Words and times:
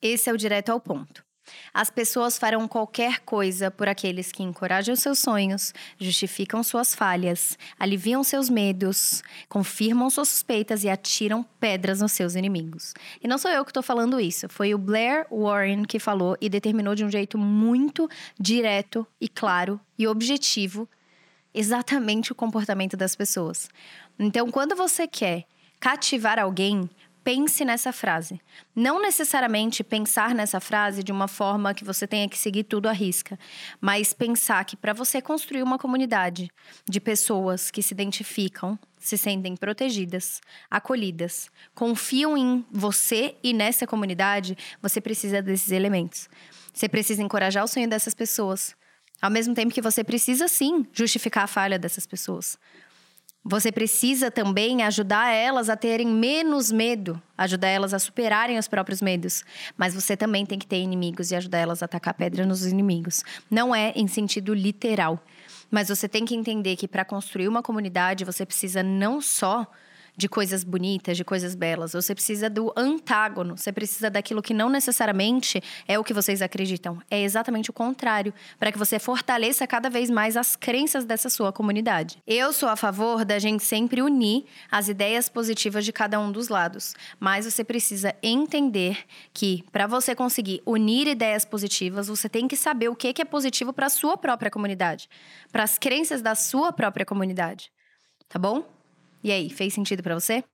Esse 0.00 0.30
é 0.30 0.32
o 0.32 0.36
direto 0.36 0.70
ao 0.70 0.80
ponto. 0.80 1.26
As 1.72 1.90
pessoas 1.90 2.38
farão 2.38 2.66
qualquer 2.66 3.20
coisa 3.20 3.70
por 3.70 3.88
aqueles 3.88 4.32
que 4.32 4.42
encorajam 4.42 4.96
seus 4.96 5.18
sonhos, 5.18 5.72
justificam 5.98 6.62
suas 6.62 6.94
falhas, 6.94 7.58
aliviam 7.78 8.24
seus 8.24 8.48
medos, 8.48 9.22
confirmam 9.48 10.10
suas 10.10 10.28
suspeitas 10.28 10.82
e 10.84 10.88
atiram 10.88 11.44
pedras 11.60 12.00
nos 12.00 12.12
seus 12.12 12.34
inimigos. 12.34 12.94
E 13.22 13.28
não 13.28 13.38
sou 13.38 13.50
eu 13.50 13.64
que 13.64 13.70
estou 13.70 13.82
falando 13.82 14.20
isso, 14.20 14.48
foi 14.48 14.74
o 14.74 14.78
Blair 14.78 15.26
Warren 15.30 15.84
que 15.84 15.98
falou 15.98 16.36
e 16.40 16.48
determinou 16.48 16.94
de 16.94 17.04
um 17.04 17.10
jeito 17.10 17.38
muito 17.38 18.08
direto 18.38 19.06
e 19.20 19.28
claro 19.28 19.80
e 19.98 20.06
objetivo 20.06 20.88
exatamente 21.54 22.32
o 22.32 22.34
comportamento 22.34 22.96
das 22.96 23.16
pessoas. 23.16 23.68
Então, 24.18 24.50
quando 24.50 24.76
você 24.76 25.06
quer 25.06 25.46
cativar 25.80 26.38
alguém, 26.38 26.88
pense 27.26 27.64
nessa 27.64 27.92
frase. 27.92 28.40
Não 28.72 29.02
necessariamente 29.02 29.82
pensar 29.82 30.32
nessa 30.32 30.60
frase 30.60 31.02
de 31.02 31.10
uma 31.10 31.26
forma 31.26 31.74
que 31.74 31.82
você 31.82 32.06
tenha 32.06 32.28
que 32.28 32.38
seguir 32.38 32.62
tudo 32.62 32.88
à 32.88 32.92
risca, 32.92 33.36
mas 33.80 34.12
pensar 34.12 34.64
que 34.64 34.76
para 34.76 34.92
você 34.92 35.20
construir 35.20 35.60
uma 35.60 35.76
comunidade 35.76 36.48
de 36.88 37.00
pessoas 37.00 37.68
que 37.68 37.82
se 37.82 37.92
identificam, 37.92 38.78
se 38.96 39.18
sentem 39.18 39.56
protegidas, 39.56 40.40
acolhidas, 40.70 41.50
confiam 41.74 42.38
em 42.38 42.64
você 42.70 43.34
e 43.42 43.52
nessa 43.52 43.88
comunidade, 43.88 44.56
você 44.80 45.00
precisa 45.00 45.42
desses 45.42 45.72
elementos. 45.72 46.28
Você 46.72 46.88
precisa 46.88 47.24
encorajar 47.24 47.64
o 47.64 47.68
sonho 47.68 47.88
dessas 47.88 48.14
pessoas, 48.14 48.76
ao 49.20 49.32
mesmo 49.32 49.52
tempo 49.52 49.74
que 49.74 49.82
você 49.82 50.04
precisa 50.04 50.46
sim 50.46 50.86
justificar 50.92 51.42
a 51.42 51.48
falha 51.48 51.76
dessas 51.76 52.06
pessoas. 52.06 52.56
Você 53.48 53.70
precisa 53.70 54.28
também 54.28 54.82
ajudar 54.82 55.30
elas 55.30 55.68
a 55.68 55.76
terem 55.76 56.08
menos 56.08 56.72
medo, 56.72 57.22
ajudar 57.38 57.68
elas 57.68 57.94
a 57.94 57.98
superarem 58.00 58.58
os 58.58 58.66
próprios 58.66 59.00
medos. 59.00 59.44
Mas 59.76 59.94
você 59.94 60.16
também 60.16 60.44
tem 60.44 60.58
que 60.58 60.66
ter 60.66 60.78
inimigos 60.80 61.30
e 61.30 61.36
ajudar 61.36 61.58
elas 61.58 61.80
a 61.80 61.84
atacar 61.84 62.12
pedra 62.14 62.44
nos 62.44 62.66
inimigos. 62.66 63.22
Não 63.48 63.72
é 63.72 63.92
em 63.94 64.08
sentido 64.08 64.52
literal. 64.52 65.24
Mas 65.70 65.88
você 65.88 66.08
tem 66.08 66.24
que 66.24 66.34
entender 66.34 66.74
que 66.74 66.88
para 66.88 67.04
construir 67.04 67.46
uma 67.46 67.62
comunidade, 67.62 68.24
você 68.24 68.44
precisa 68.44 68.82
não 68.82 69.20
só 69.20 69.64
de 70.16 70.28
coisas 70.28 70.64
bonitas, 70.64 71.16
de 71.16 71.24
coisas 71.24 71.54
belas. 71.54 71.92
Você 71.92 72.14
precisa 72.14 72.48
do 72.48 72.72
antágono. 72.76 73.56
Você 73.56 73.72
precisa 73.72 74.08
daquilo 74.08 74.42
que 74.42 74.54
não 74.54 74.70
necessariamente 74.70 75.62
é 75.86 75.98
o 75.98 76.04
que 76.04 76.14
vocês 76.14 76.40
acreditam. 76.40 77.00
É 77.10 77.20
exatamente 77.22 77.70
o 77.70 77.72
contrário, 77.72 78.32
para 78.58 78.72
que 78.72 78.78
você 78.78 78.98
fortaleça 78.98 79.66
cada 79.66 79.90
vez 79.90 80.08
mais 80.08 80.36
as 80.36 80.56
crenças 80.56 81.04
dessa 81.04 81.28
sua 81.28 81.52
comunidade. 81.52 82.18
Eu 82.26 82.52
sou 82.52 82.68
a 82.68 82.76
favor 82.76 83.24
da 83.24 83.38
gente 83.38 83.62
sempre 83.62 84.00
unir 84.00 84.44
as 84.70 84.88
ideias 84.88 85.28
positivas 85.28 85.84
de 85.84 85.92
cada 85.92 86.18
um 86.18 86.32
dos 86.32 86.48
lados, 86.48 86.94
mas 87.20 87.44
você 87.44 87.62
precisa 87.62 88.14
entender 88.22 89.04
que 89.32 89.64
para 89.70 89.86
você 89.86 90.14
conseguir 90.14 90.62
unir 90.64 91.06
ideias 91.06 91.44
positivas, 91.44 92.08
você 92.08 92.28
tem 92.28 92.48
que 92.48 92.56
saber 92.56 92.88
o 92.88 92.96
que 92.96 93.20
é 93.20 93.24
positivo 93.24 93.72
para 93.72 93.86
a 93.86 93.90
sua 93.90 94.16
própria 94.16 94.50
comunidade, 94.50 95.08
para 95.52 95.62
as 95.62 95.78
crenças 95.78 96.22
da 96.22 96.34
sua 96.34 96.72
própria 96.72 97.04
comunidade. 97.04 97.70
Tá 98.28 98.38
bom? 98.38 98.75
E 99.26 99.32
aí, 99.32 99.50
fez 99.50 99.74
sentido 99.74 100.04
para 100.04 100.14
você? 100.14 100.44